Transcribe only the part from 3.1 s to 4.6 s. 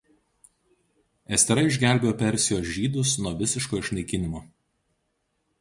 nuo visiško išnaikinimo.